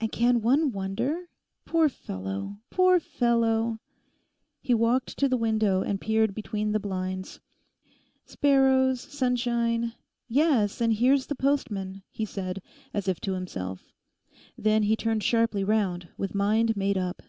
And 0.00 0.10
can 0.10 0.40
one 0.40 0.72
wonder? 0.72 1.28
Poor 1.66 1.88
fellow, 1.88 2.56
poor 2.70 2.98
fellow!' 2.98 3.78
He 4.60 4.74
walked 4.74 5.16
to 5.18 5.28
the 5.28 5.36
window 5.36 5.82
and 5.82 6.00
peered 6.00 6.34
between 6.34 6.72
the 6.72 6.80
blinds. 6.80 7.38
'Sparrows, 8.26 9.00
sunshine—yes, 9.00 10.80
and 10.80 10.94
here's 10.94 11.26
the 11.28 11.36
postman,' 11.36 12.02
he 12.10 12.24
said, 12.24 12.60
as 12.92 13.06
if 13.06 13.20
to 13.20 13.34
himself. 13.34 13.92
Then 14.58 14.82
he 14.82 14.96
turned 14.96 15.22
sharply 15.22 15.62
round, 15.62 16.08
with 16.16 16.34
mind 16.34 16.76
made 16.76 16.98
up. 16.98 17.22